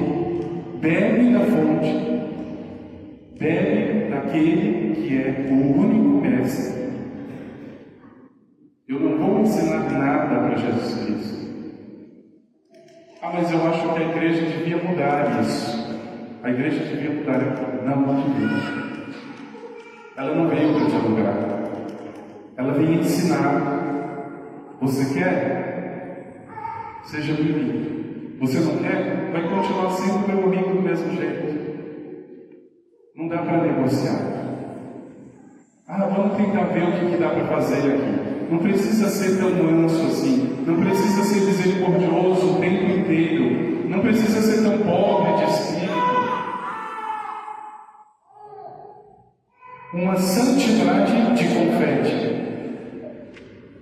bebe 0.81 1.33
da 1.33 1.39
fonte, 1.39 2.21
bebe 3.39 4.09
daquele 4.09 4.95
que 4.95 5.17
é 5.17 5.47
o 5.51 5.79
único 5.79 6.21
mestre. 6.21 6.79
Eu 8.89 8.99
não 8.99 9.17
vou 9.17 9.39
ensinar 9.39 9.89
nada 9.89 10.47
para 10.47 10.57
Jesus 10.57 11.05
Cristo. 11.05 11.38
Ah, 13.21 13.31
mas 13.33 13.51
eu 13.51 13.67
acho 13.67 13.93
que 13.93 13.99
a 13.99 14.09
igreja 14.09 14.45
devia 14.45 14.77
mudar 14.77 15.41
isso. 15.41 15.99
A 16.41 16.49
igreja 16.49 16.85
devia 16.85 17.11
mudar. 17.11 17.39
Não, 17.85 17.95
não 17.97 18.21
devia. 18.21 18.47
Ela 20.15 20.35
não 20.35 20.47
veio 20.47 20.73
para 20.73 20.85
dialogar. 20.85 21.35
Ela 22.55 22.73
veio 22.73 22.93
ensinar. 22.93 23.79
Você 24.79 25.13
quer? 25.13 26.45
Seja 27.03 27.33
bem-vindo. 27.33 28.37
Você 28.39 28.59
não 28.61 28.77
quer? 28.77 29.31
Vai 29.33 29.49
continuar 29.49 29.89
sendo 29.91 30.25
meu 30.25 30.45
amigo 30.45 30.75
do 30.75 30.81
mesmo 30.81 31.11
jeito. 31.17 31.59
Não 33.17 33.27
dá 33.27 33.39
para 33.39 33.63
negociar. 33.63 34.39
Ah, 35.89 36.05
vamos 36.05 36.37
tentar 36.37 36.63
ver 36.67 36.83
o 36.83 36.91
que, 36.93 37.11
que 37.11 37.17
dá 37.17 37.29
para 37.31 37.47
fazer 37.47 37.79
aqui. 37.79 38.28
Não 38.49 38.57
precisa 38.57 39.09
ser 39.09 39.37
tão 39.37 39.51
manso 39.51 40.07
assim. 40.07 40.63
Não 40.65 40.75
precisa 40.79 41.23
ser 41.23 41.41
misericordioso 41.45 42.51
o 42.51 42.59
tempo 42.59 42.91
inteiro. 42.91 43.87
Não 43.87 43.99
precisa 43.99 44.41
ser 44.41 44.63
tão 44.63 44.77
pobre 44.79 45.45
de 45.45 45.51
espírito. 45.51 45.79
uma 49.93 50.15
santidade 50.15 51.35
de 51.35 51.47
confete. 51.47 52.29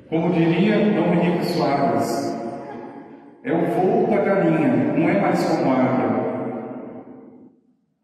Como 0.09 0.31
diria 0.31 0.77
Dom 0.93 1.13
Henrique 1.13 1.45
Soares, 1.47 2.33
é 3.43 3.51
o 3.51 3.65
voo 3.65 4.07
da 4.07 4.17
galinha, 4.17 4.93
não 4.97 5.09
é 5.09 5.19
mais 5.19 5.43
como 5.43 5.71
a 5.71 5.75
águia. 5.75 6.16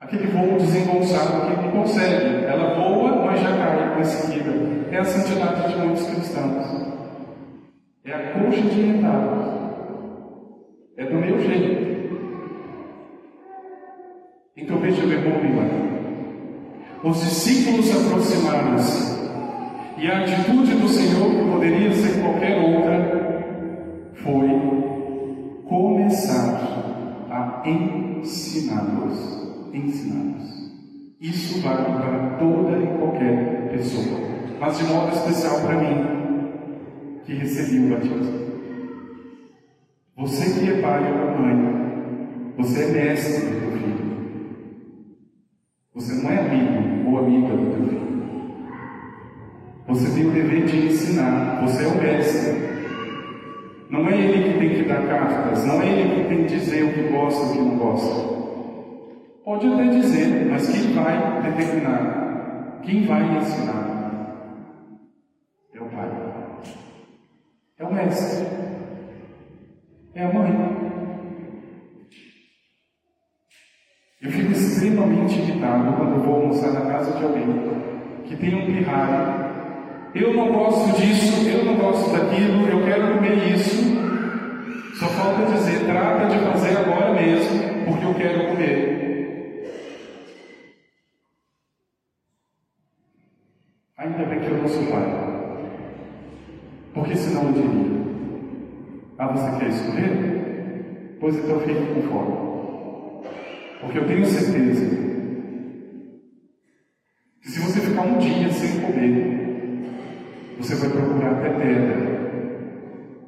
Aquele 0.03 0.27
voo 0.27 0.57
desengonçado 0.57 1.47
que 1.47 1.61
não 1.61 1.71
consegue, 1.71 2.45
ela 2.45 2.75
voa, 2.75 3.25
mas 3.25 3.39
já 3.39 3.57
cai 3.57 4.01
em 4.01 4.03
seguida. 4.03 4.51
É 4.91 4.99
a 4.99 5.03
santidade 5.05 5.71
de 5.71 5.79
muitos 5.79 6.05
cristãos. 6.07 6.93
É 8.03 8.11
a 8.13 8.33
coxa 8.33 8.61
de 8.61 8.81
retalhos. 8.81 9.45
É 10.97 11.05
do 11.05 11.15
meu 11.15 11.39
jeito. 11.39 11.83
Então 14.57 14.77
veja, 14.79 15.05
meu 15.05 15.19
irmão, 15.19 15.39
irmã. 15.39 15.63
Os 17.03 17.21
discípulos 17.21 17.89
aproximaram-se 17.95 19.13
e 19.97 20.11
a 20.11 20.19
atitude 20.19 20.75
do 20.75 20.89
Senhor, 20.89 21.29
que 21.29 21.49
poderia 21.49 21.93
ser 21.93 22.21
qualquer 22.21 22.57
outra, 22.59 24.13
foi 24.15 24.49
começar 25.65 26.59
a 27.29 27.63
ensiná-los. 27.65 29.42
Ensiná-los. 29.73 30.71
Isso 31.19 31.61
vale 31.61 31.85
para 31.85 32.37
toda 32.37 32.77
e 32.77 32.97
qualquer 32.97 33.69
pessoa, 33.71 34.19
mas 34.59 34.77
de 34.77 34.83
modo 34.83 35.15
especial 35.15 35.61
para 35.61 35.75
mim, 35.77 36.13
que 37.25 37.33
recebi 37.33 37.79
o 37.79 37.89
batismo. 37.89 38.43
Você 40.17 40.59
que 40.59 40.69
é 40.69 40.81
pai 40.81 41.01
ou 41.11 41.39
mãe, 41.39 42.53
você 42.57 42.83
é 42.83 42.87
mestre 42.87 43.45
do 43.45 43.59
teu 43.61 43.71
filho. 43.71 44.13
Você 45.95 46.21
não 46.21 46.29
é 46.29 46.39
amigo 46.39 47.09
ou 47.09 47.17
amiga 47.17 47.55
do 47.55 47.71
teu 47.71 47.87
filho. 47.87 48.03
Você 49.87 50.13
tem 50.13 50.27
o 50.27 50.31
dever 50.31 50.65
de 50.65 50.85
ensinar. 50.87 51.61
Você 51.63 51.83
é 51.83 51.87
o 51.87 52.01
mestre. 52.01 52.73
Não 53.89 54.07
é 54.07 54.17
ele 54.17 54.53
que 54.53 54.59
tem 54.59 54.69
que 54.75 54.83
dar 54.89 55.07
cartas, 55.07 55.65
não 55.65 55.81
é 55.81 55.87
ele 55.87 56.23
que 56.23 56.29
tem 56.29 56.45
que 56.45 56.55
dizer 56.55 56.83
o 56.83 56.93
que 56.93 57.03
gosta 57.13 57.45
e 57.45 57.49
o 57.49 57.51
que 57.51 57.59
não 57.59 57.77
gosta. 57.77 58.32
Pode 59.43 59.67
até 59.67 59.87
dizer, 59.87 60.47
mas 60.49 60.69
quem 60.69 60.93
vai 60.93 61.41
determinar? 61.41 62.79
Quem 62.81 63.05
vai 63.05 63.37
ensinar? 63.37 63.83
É 65.73 65.81
o 65.81 65.85
pai. 65.89 66.09
É 67.77 67.83
o 67.83 67.93
mestre. 67.93 68.47
É 70.15 70.23
a 70.23 70.33
mãe. 70.33 70.83
Eu 74.21 74.31
fico 74.31 74.51
extremamente 74.53 75.37
irritado 75.37 75.91
quando 75.97 76.23
vou 76.23 76.35
almoçar 76.35 76.71
na 76.71 76.89
casa 76.89 77.11
de 77.17 77.25
alguém 77.25 77.45
que 78.23 78.37
tem 78.37 78.55
um 78.55 78.65
pirralho. 78.65 79.43
Eu 80.15 80.33
não 80.35 80.53
gosto 80.53 80.95
disso, 81.01 81.49
eu 81.49 81.65
não 81.65 81.75
gosto 81.75 82.13
daquilo, 82.13 82.65
eu 82.69 82.85
quero 82.85 83.15
comer 83.15 83.55
isso. 83.55 83.93
Só 84.97 85.07
falta 85.07 85.51
dizer, 85.51 85.85
trata 85.85 86.27
de 86.27 86.39
fazer 86.39 86.77
agora 86.77 87.13
mesmo, 87.13 87.85
porque 87.85 88.05
eu 88.05 88.13
quero 88.13 88.47
comer. 88.47 89.02
Sou 94.67 94.85
pai. 94.85 95.03
Porque 96.93 97.15
senão 97.17 97.47
eu 97.47 97.53
diria. 97.53 98.03
Ah, 99.17 99.27
você 99.27 99.59
quer 99.59 99.69
escolher? 99.69 101.17
Pois 101.19 101.35
então 101.35 101.59
fique 101.59 102.07
com. 102.07 103.23
Porque 103.81 103.97
eu 103.97 104.07
tenho 104.07 104.25
certeza 104.25 104.85
que 107.41 107.49
se 107.49 107.59
você 107.59 107.81
ficar 107.81 108.03
um 108.03 108.17
dia 108.19 108.49
sem 108.51 108.79
comer, 108.79 109.83
você 110.57 110.75
vai 110.75 110.89
procurar 110.89 111.31
até 111.31 111.49
pedra. 111.49 112.13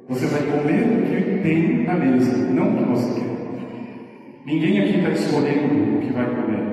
Você 0.07 0.27
vai 0.27 0.41
comer 0.43 0.83
o 0.83 1.05
que 1.05 1.41
tem 1.43 1.83
na 1.83 1.95
mesa, 1.95 2.37
não 2.37 2.73
o 2.73 2.77
que 2.77 2.83
você 2.89 3.19
quer. 3.19 4.45
Ninguém 4.45 4.79
aqui 4.79 4.97
está 4.97 5.09
escolhendo 5.09 5.97
o 5.97 5.99
que 5.99 6.13
vai 6.13 6.25
comer. 6.33 6.65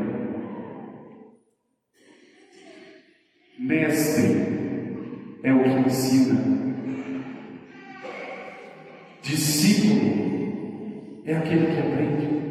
Mestre 3.58 4.51
é 5.42 5.52
o 5.52 5.62
que 5.62 5.88
ensina. 5.88 6.40
Discípulo 9.22 11.22
é 11.24 11.36
aquele 11.36 11.66
que 11.66 11.78
aprende. 11.78 12.42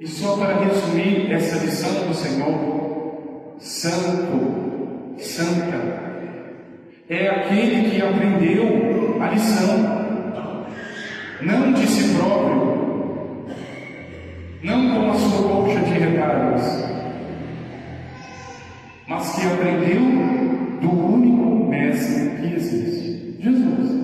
E 0.00 0.08
só 0.08 0.36
para 0.36 0.64
resumir 0.64 1.32
essa 1.32 1.64
lição 1.64 2.08
do 2.08 2.14
Senhor, 2.14 3.54
santo, 3.58 5.14
santa, 5.18 6.00
é 7.08 7.28
aquele 7.28 7.90
que 7.90 8.02
aprendeu 8.02 9.20
a 9.20 9.30
lição, 9.30 9.78
não 11.42 11.72
de 11.72 11.86
si 11.86 12.14
próprio, 12.14 12.70
não 14.62 14.94
com 14.94 15.10
a 15.10 15.14
sua 15.14 15.48
colcha 15.48 15.80
de 15.80 15.92
retalhos, 15.92 16.62
mas 19.06 19.34
que 19.34 19.46
aprendeu 19.46 20.59
do 20.80 20.90
único 20.90 21.68
mestre 21.68 22.36
que 22.36 22.54
existe, 22.54 23.42
Jesus. 23.42 24.00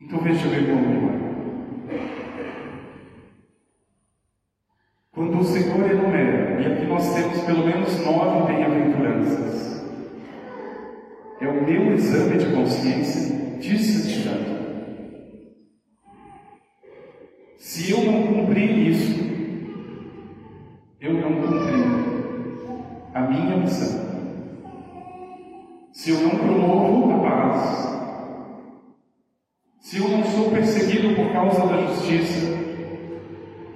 Então 0.00 0.20
veja, 0.20 0.48
meu 0.48 0.60
irmão, 0.60 0.80
meu. 0.80 1.16
Quando 5.12 5.38
o 5.38 5.44
Senhor 5.44 5.90
enumera, 5.90 6.60
e 6.60 6.72
aqui 6.72 6.86
nós 6.86 7.14
temos 7.14 7.40
pelo 7.40 7.66
menos 7.66 8.04
nove 8.04 8.52
bem-aventuranças, 8.52 9.84
é 11.40 11.48
o 11.48 11.64
meu 11.64 11.94
exame 11.94 12.38
de 12.38 12.54
consciência 12.54 13.58
de 13.58 13.78
santidade. 13.78 14.56
Se 17.56 17.90
eu 17.90 18.04
não 18.04 18.26
cumprir 18.26 18.90
isso, 18.90 19.26
eu 21.00 21.14
não 21.14 21.40
cumpri 21.40 22.15
Se 25.92 26.10
eu 26.10 26.20
não 26.20 26.30
promovo 26.30 27.14
a 27.14 27.18
paz, 27.18 27.86
se 29.80 29.98
eu 29.98 30.08
não 30.08 30.22
sou 30.24 30.50
perseguido 30.50 31.16
por 31.16 31.32
causa 31.32 31.66
da 31.66 31.82
justiça, 31.86 32.56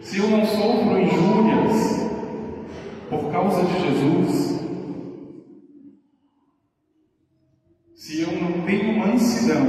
se 0.00 0.18
eu 0.18 0.28
não 0.28 0.44
sofro 0.44 1.00
injúrias 1.00 2.10
por 3.08 3.32
causa 3.32 3.64
de 3.64 3.80
Jesus, 3.80 4.60
se 7.94 8.22
eu 8.22 8.32
não 8.32 8.66
tenho 8.66 8.98
mansidão, 8.98 9.66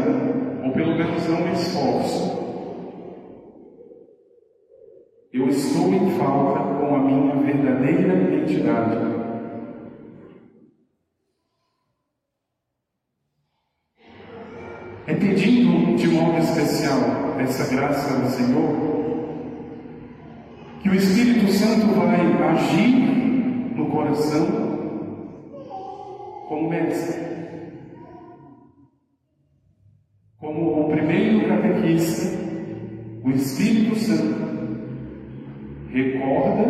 ou 0.64 0.72
pelo 0.72 0.96
menos 0.96 1.28
não 1.28 1.42
me 1.42 1.54
esforço, 1.54 2.42
eu 5.34 5.48
estou 5.48 5.94
em 5.94 6.12
falta 6.18 6.60
com 6.60 6.96
a 6.96 7.00
minha 7.00 7.36
verdadeira 7.38 8.14
identidade. 8.14 9.21
É 15.08 15.14
pedindo 15.14 15.96
de 15.96 16.08
modo 16.08 16.38
especial 16.38 17.00
essa 17.40 17.74
graça 17.74 18.20
do 18.20 18.30
Senhor 18.30 18.92
que 20.82 20.90
o 20.90 20.96
Espírito 20.96 21.52
Santo 21.52 21.88
vai 21.96 22.22
agir 22.50 23.74
no 23.76 23.88
coração 23.88 24.48
como 26.48 26.70
mestre, 26.70 27.22
como 30.40 30.86
o 30.86 30.90
primeiro 30.90 31.48
catequista 31.48 32.42
o 33.24 33.30
Espírito 33.30 33.96
Santo 34.00 34.42
recorda, 35.92 36.64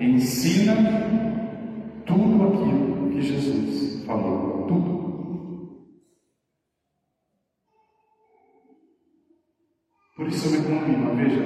ensina 0.00 0.74
tudo 2.06 2.42
aquilo 2.42 3.10
que 3.10 3.20
Jesus 3.20 4.02
falou. 4.06 4.64
Tudo. 4.66 4.97
Isso, 10.28 10.50
meu 10.50 10.60
irmão, 10.60 11.16
veja, 11.16 11.42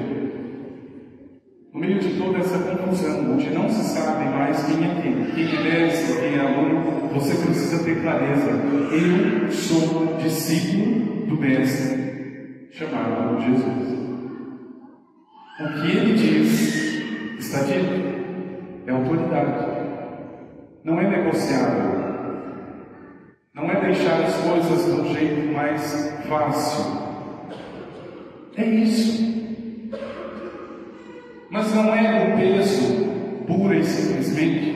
no 1.73 1.81
meio 1.81 2.01
de 2.01 2.18
toda 2.18 2.38
essa 2.38 2.59
confusão, 2.59 3.33
onde 3.33 3.49
não 3.51 3.68
se 3.68 3.95
sabe 3.95 4.25
mais 4.25 4.64
quem 4.64 4.85
é 4.85 5.01
quem, 5.01 5.25
quem 5.27 5.57
é 5.57 5.62
mestre, 5.62 6.21
quem 6.21 6.35
é 6.35 6.40
aluno, 6.40 7.09
você 7.14 7.35
precisa 7.47 7.85
ter 7.85 8.03
clareza. 8.03 8.51
Eu 8.90 9.51
sou 9.53 10.16
discípulo 10.16 11.27
do 11.27 11.37
mestre 11.37 12.68
chamado 12.73 13.40
Jesus. 13.40 13.92
O 15.61 15.81
que 15.81 15.97
ele 15.97 16.14
diz 16.14 17.38
está 17.38 17.62
dito, 17.62 18.12
é 18.87 18.90
autoridade. 18.90 19.83
Não 20.85 20.99
é 20.99 21.09
negociável. 21.09 22.03
Não 23.55 23.71
é 23.71 23.81
deixar 23.81 24.23
as 24.23 24.35
coisas 24.38 24.85
de 24.87 25.01
um 25.01 25.14
jeito 25.14 25.55
mais 25.55 26.12
fácil. 26.29 27.02
É 28.57 28.65
isso. 28.65 29.33
Mas 31.51 31.75
não 31.75 31.95
é 31.95 32.29
o 32.29 32.37
peso 32.37 33.05
pura 33.47 33.77
e 33.77 33.85
simplesmente. 33.85 34.73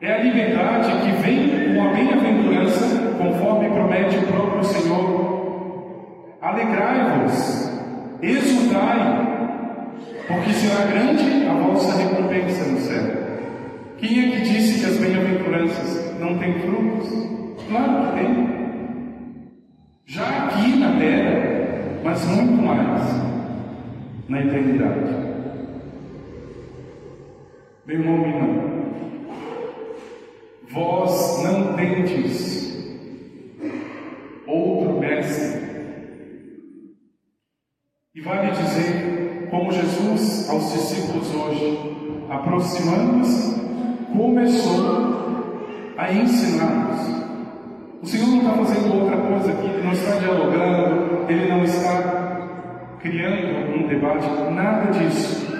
É 0.00 0.12
a 0.12 0.18
liberdade 0.18 0.90
que 1.02 1.22
vem 1.22 1.74
com 1.74 1.82
a 1.82 1.92
bem-aventurança, 1.92 3.14
conforme 3.16 3.70
promete 3.70 4.18
o 4.18 4.26
próprio 4.26 4.64
Senhor. 4.64 6.36
Alegrai-vos, 6.42 7.70
exultai, 8.20 9.26
porque 10.28 10.52
será 10.52 10.84
grande 10.84 11.46
a 11.46 11.54
vossa 11.54 11.96
recompensa 11.96 12.64
no 12.66 12.78
céu. 12.80 13.24
Quem 13.96 14.18
é 14.18 14.30
que 14.32 14.40
disse 14.42 14.80
que 14.80 14.86
as 14.86 14.98
bem-aventuranças 14.98 16.18
não 16.20 16.36
têm 16.38 16.58
frutos? 16.60 17.08
Claro 17.68 18.08
que 18.08 18.18
tem. 18.18 18.54
Já 20.06 20.24
aqui 20.44 20.76
na 20.76 20.98
terra, 20.98 21.33
mas 22.04 22.22
muito 22.26 22.62
mais 22.62 23.02
na 24.28 24.40
eternidade. 24.42 25.24
Meu 27.86 27.98
irmão, 27.98 28.26
irmã, 28.26 28.46
vós 30.70 31.42
não 31.42 31.72
tendes 31.74 32.74
outro 34.46 35.00
mestre. 35.00 35.64
E 38.14 38.20
vale 38.20 38.50
dizer, 38.50 39.48
como 39.50 39.72
Jesus 39.72 40.48
aos 40.50 40.72
discípulos 40.74 41.34
hoje, 41.34 41.78
aproximando-se, 42.28 43.60
começou 44.14 45.24
a 45.96 46.12
ensiná-los 46.12 47.23
o 48.04 48.06
Senhor 48.06 48.26
não 48.26 48.38
está 48.38 48.52
fazendo 48.52 49.00
outra 49.00 49.16
coisa 49.16 49.50
aqui, 49.50 49.66
Ele 49.66 49.82
não 49.82 49.92
está 49.92 50.18
dialogando, 50.18 51.26
Ele 51.26 51.48
não 51.48 51.64
está 51.64 52.98
criando 53.00 53.78
um 53.78 53.88
debate, 53.88 54.26
nada 54.52 54.92
disso. 54.92 55.50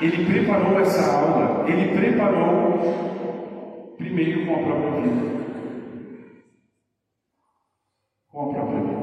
Ele 0.00 0.24
preparou 0.24 0.78
essa 0.78 1.12
aula, 1.12 1.68
Ele 1.68 1.92
preparou 1.98 3.94
primeiro 3.98 4.46
com 4.46 4.54
a 4.54 4.58
própria 4.58 5.00
vida. 5.00 5.40
Com 8.30 8.40
a 8.40 8.54
própria 8.54 8.80
vida. 8.82 9.00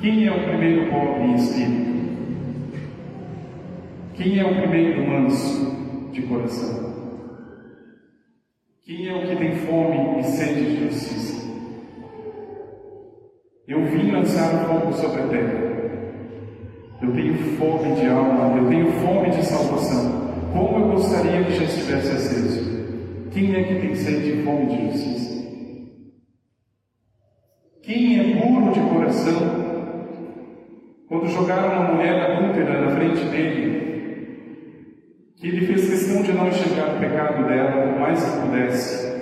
Quem 0.00 0.26
é 0.26 0.32
o 0.32 0.48
primeiro 0.48 0.90
pobre 0.90 1.22
em 1.22 1.34
espírito? 1.36 1.96
Quem 4.14 4.40
é 4.40 4.44
o 4.44 4.62
primeiro 4.62 5.08
manso 5.08 6.10
de 6.10 6.22
coração? 6.22 6.95
Quem 8.86 9.08
é 9.08 9.14
o 9.16 9.26
que 9.26 9.34
tem 9.34 9.50
fome 9.66 10.20
e 10.20 10.22
sede 10.22 10.64
de 10.64 10.84
justiça? 10.84 11.44
Eu 13.66 13.84
vim 13.86 14.12
lançar 14.12 14.64
fogo 14.68 14.92
sobre 14.92 15.22
a 15.22 15.26
terra. 15.26 15.58
Eu 17.02 17.12
tenho 17.12 17.34
fome 17.58 17.96
de 17.96 18.06
alma, 18.06 18.56
eu 18.56 18.68
tenho 18.68 18.92
fome 19.00 19.30
de 19.30 19.44
salvação. 19.44 20.30
Como 20.52 20.78
eu 20.78 20.92
gostaria 20.92 21.42
que 21.42 21.56
já 21.56 21.64
estivesse 21.64 22.12
aceso. 22.12 23.28
Quem 23.32 23.56
é 23.56 23.64
que 23.64 23.74
tem 23.80 23.96
sede 23.96 24.30
e 24.30 24.44
fome 24.44 24.66
de 24.66 24.92
justiça? 24.92 25.48
Quem 27.82 28.20
é 28.20 28.40
puro 28.40 28.72
de 28.72 28.80
coração? 28.82 29.66
Quando 31.08 31.26
jogaram 31.26 31.72
uma 31.72 31.94
mulher 31.94 32.22
adúltera 32.22 32.82
na 32.82 32.94
frente 32.94 33.24
dele, 33.30 33.85
que 35.36 35.48
ele 35.48 35.66
fez 35.66 35.88
questão 35.88 36.22
de 36.22 36.32
não 36.32 36.48
enxergar 36.48 36.96
o 36.96 37.00
pecado 37.00 37.46
dela 37.46 37.94
o 37.94 38.00
mais 38.00 38.24
que 38.24 38.40
pudesse. 38.40 39.16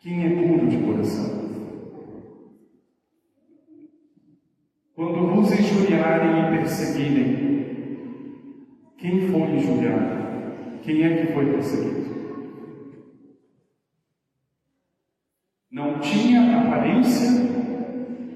Quem 0.00 0.26
é 0.26 0.42
puro 0.42 0.66
de 0.66 0.76
coração? 0.76 1.44
Quando 4.94 5.34
vos 5.34 5.50
injuriarem 5.50 6.40
e 6.40 6.58
perseguirem, 6.58 7.44
quem 8.98 9.28
foi 9.28 9.40
injuriado? 9.40 10.24
Quem 10.82 11.02
é 11.04 11.16
que 11.16 11.32
foi 11.32 11.46
perseguido? 11.46 12.04
Não 15.70 15.98
tinha 16.00 16.60
aparência 16.60 17.30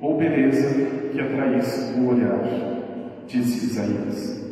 ou 0.01 0.17
beleza 0.17 1.11
que 1.13 1.21
atraísse 1.21 2.01
o 2.01 2.09
olhar, 2.09 2.43
disse 3.27 3.67
Isaías 3.67 4.48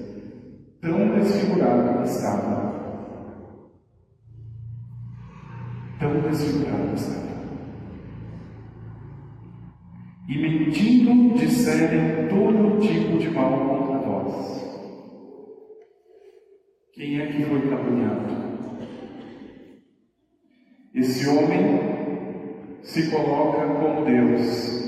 tão 0.87 1.19
desfigurado 1.19 2.05
estava. 2.05 2.77
Tão 5.99 6.21
desfigurado 6.21 6.95
estava. 6.95 7.27
E 10.29 10.39
mentindo 10.39 11.37
disserem 11.37 12.29
todo 12.29 12.79
tipo 12.81 13.19
de 13.19 13.31
mal 13.31 13.69
contra 13.69 13.99
vós. 13.99 14.65
Quem 16.93 17.21
é 17.21 17.27
que 17.27 17.45
foi 17.45 17.69
caluniado? 17.69 18.47
Esse 20.95 21.29
homem 21.29 21.81
se 22.83 23.11
coloca 23.11 23.67
como 23.67 24.05
Deus. 24.05 24.87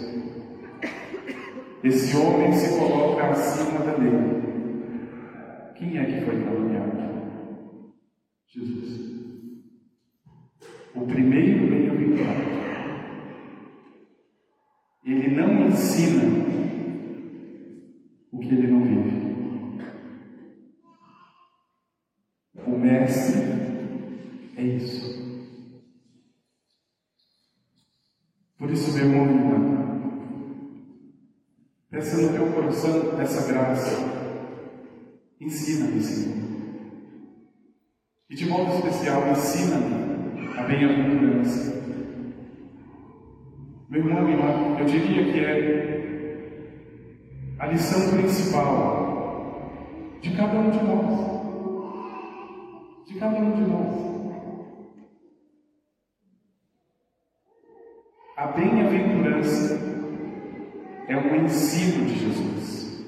Esse 1.82 2.16
homem 2.16 2.52
se 2.52 2.78
coloca 2.78 3.30
acima 3.30 3.80
da 3.80 3.96
lei. 3.96 4.37
Quem 5.78 5.96
é 5.96 6.04
que 6.06 6.24
foi 6.24 6.42
caluniado? 6.42 6.98
Jesus. 8.48 8.98
O 10.92 11.06
primeiro 11.06 11.68
bem-aventurado. 11.68 12.58
Ele 15.04 15.28
não 15.36 15.68
ensina 15.68 16.24
o 18.32 18.38
que 18.40 18.48
ele 18.48 18.66
não 18.66 18.82
vive. 18.82 19.18
O 22.66 22.76
mestre 22.76 23.40
é 24.56 24.62
isso. 24.62 25.16
Por 28.58 28.68
isso, 28.68 28.92
meu 28.94 29.04
irmão, 29.06 30.28
peça 31.88 32.20
no 32.20 32.32
teu 32.32 32.52
coração 32.52 33.20
essa 33.20 33.52
graça 33.52 34.27
Ensina-me, 35.40 36.00
Senhor. 36.00 36.48
E 38.30 38.34
de 38.34 38.46
modo 38.46 38.74
especial, 38.74 39.26
ensina-me 39.30 40.48
a 40.58 40.62
bem-aventurança. 40.64 41.78
Meu 43.88 44.04
irmão 44.04 44.28
e 44.28 44.32
irmã, 44.32 44.76
eu 44.78 44.84
diria 44.84 45.32
que 45.32 45.40
é 45.40 45.88
a 47.58 47.66
lição 47.68 48.18
principal 48.18 50.18
de 50.20 50.36
cada 50.36 50.58
um 50.58 50.70
de 50.70 50.84
nós. 50.84 51.38
De 53.06 53.14
cada 53.18 53.38
um 53.38 53.52
de 53.52 53.62
nós. 53.62 53.96
A 58.36 58.48
bem-aventurança 58.48 59.74
é 61.08 61.16
um 61.16 61.34
ensino 61.44 62.04
de 62.04 62.18
Jesus. 62.18 63.06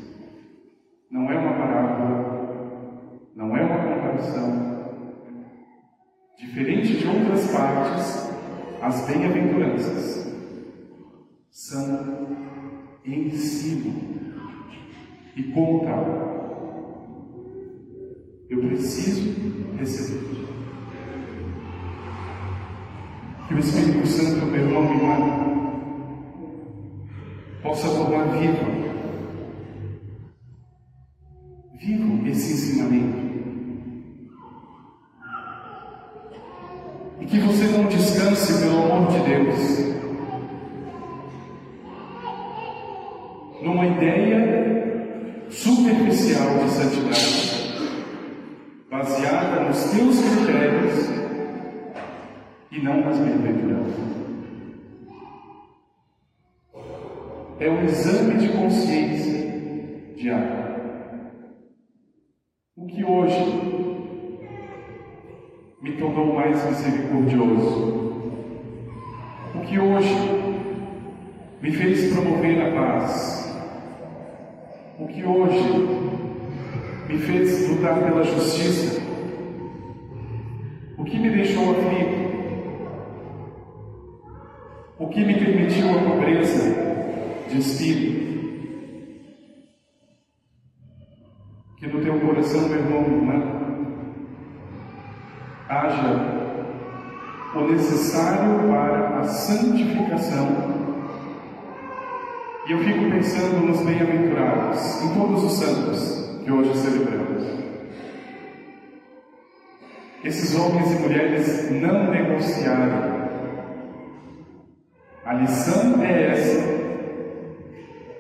Não 1.10 1.30
é 1.30 1.38
uma 1.38 1.52
parábola, 1.52 3.20
não 3.36 3.54
uma 4.20 4.26
comparação. 4.26 4.70
Diferente 6.38 6.98
de 6.98 7.06
outras 7.06 7.50
partes, 7.50 8.30
as 8.80 9.06
bem-aventuranças 9.06 10.34
são 11.50 12.28
ensino 13.04 13.92
e 15.36 15.42
conta. 15.52 15.90
Eu 18.48 18.60
preciso 18.60 19.34
receber. 19.78 20.48
Que 23.46 23.54
o 23.54 23.58
Espírito 23.58 24.06
Santo, 24.06 24.46
meu 24.46 24.62
irmão 24.62 24.84
e 24.84 24.96
irmã, 24.96 25.50
possa 27.62 27.88
tornar 27.88 28.38
vivam. 28.38 28.80
Vivam 31.78 32.26
esse 32.26 32.52
ensinamento. 32.52 33.30
E 37.20 37.26
que 37.26 37.38
você 37.40 37.64
não 37.66 37.86
descanse 38.50 38.64
pelo 38.64 38.92
amor 38.92 39.12
de 39.12 39.20
Deus 39.20 39.90
numa 43.62 43.86
ideia 43.86 45.46
superficial 45.50 46.58
de 46.64 46.70
santidade, 46.70 47.74
baseada 48.90 49.64
nos 49.64 49.84
teus 49.90 50.18
critérios 50.18 51.10
e 52.72 52.80
não 52.80 53.00
nas 53.02 53.18
bem-aventuranças. 53.18 54.10
É 57.58 57.68
um 57.68 57.84
exame 57.84 58.38
de 58.38 58.48
consciência 58.48 60.14
diário. 60.16 60.70
O 62.76 62.86
que 62.86 63.04
hoje 63.04 64.00
me 65.82 65.92
tornou 65.98 66.34
mais 66.34 66.64
misericordioso? 66.64 67.99
Que 69.70 69.78
hoje 69.78 70.14
me 71.62 71.70
fez 71.70 72.12
promover 72.12 72.60
a 72.60 72.70
paz? 72.74 73.40
o 75.00 75.08
que 75.08 75.24
hoje 75.24 75.64
me 77.08 77.18
fez 77.18 77.68
lutar 77.70 77.98
pela 78.00 78.22
justiça, 78.22 79.00
o 80.98 81.04
que 81.04 81.18
me 81.18 81.30
deixou 81.30 81.70
aflito, 81.70 82.20
o 84.98 85.08
que 85.08 85.24
me 85.24 85.34
permitiu 85.34 85.90
a 85.90 86.02
pobreza 86.02 86.74
de 87.48 87.58
espírito. 87.58 88.20
Que 91.78 91.86
no 91.86 92.02
teu 92.02 92.20
coração, 92.20 92.68
meu 92.68 92.78
irmão, 92.78 93.00
irmã, 93.00 93.42
haja 95.66 96.40
o 97.54 97.66
necessário 97.80 98.68
para 98.68 99.20
a 99.20 99.24
santificação 99.24 100.80
e 102.66 102.72
eu 102.72 102.78
fico 102.80 103.10
pensando 103.10 103.66
nos 103.66 103.80
bem-aventurados, 103.80 105.02
em 105.02 105.14
todos 105.14 105.44
os 105.44 105.52
santos 105.54 106.40
que 106.44 106.52
hoje 106.52 106.76
celebramos. 106.76 107.42
Esses 110.22 110.54
homens 110.54 110.92
e 110.92 111.00
mulheres 111.00 111.70
não 111.70 112.10
negociaram. 112.10 113.28
A 115.24 115.32
lição 115.34 116.00
é 116.04 116.26
essa, 116.30 116.60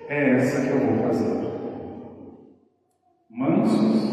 é 0.08 0.36
essa 0.36 0.62
que 0.62 0.70
eu 0.70 0.80
vou 0.80 1.06
fazer. 1.06 1.40
Mansos, 3.30 4.10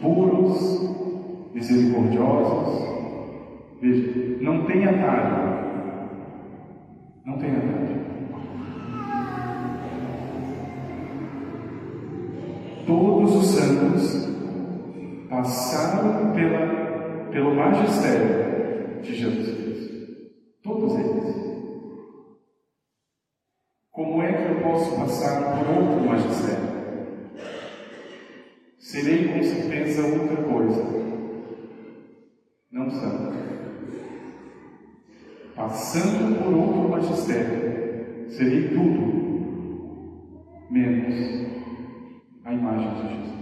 puros, 0.00 1.52
misericordiosos. 1.54 2.99
Veja, 3.80 4.42
não 4.42 4.64
tem 4.66 4.84
atalho. 4.84 5.60
Não 7.24 7.38
tem 7.38 7.50
atalho. 7.50 7.90
todos 12.90 13.36
os 13.36 13.46
santos 13.46 14.28
passaram 15.28 16.32
pela, 16.32 17.30
pelo 17.30 17.54
magistério 17.54 19.00
de 19.00 19.14
Jesus 19.14 19.56
Cristo. 19.56 20.06
Todos 20.62 20.98
eles. 20.98 21.36
Como 23.92 24.20
é 24.22 24.32
que 24.32 24.52
eu 24.52 24.60
posso 24.62 24.96
passar 24.96 25.58
por 25.58 25.82
outro 25.82 26.04
magistério? 26.04 26.70
Serei 28.78 29.28
com 29.28 29.42
certeza 29.44 30.06
outra 30.06 30.42
coisa. 30.42 30.82
Não 32.72 32.90
santo. 32.90 33.69
Passando 35.54 36.42
por 36.42 36.54
outro 36.54 36.88
magistério, 36.88 38.30
serei 38.30 38.68
tudo 38.68 39.20
menos 40.70 41.46
a 42.44 42.52
imagem 42.52 42.94
de 42.94 43.02
Jesus. 43.08 43.39